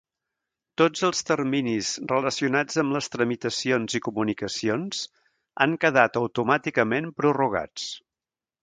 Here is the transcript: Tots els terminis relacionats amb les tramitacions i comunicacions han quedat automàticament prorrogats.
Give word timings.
Tots 0.81 1.03
els 1.09 1.19
terminis 1.27 1.89
relacionats 2.13 2.81
amb 2.85 2.97
les 2.97 3.11
tramitacions 3.17 3.99
i 4.01 4.03
comunicacions 4.09 5.05
han 5.67 5.79
quedat 5.87 6.23
automàticament 6.25 7.17
prorrogats. 7.23 7.89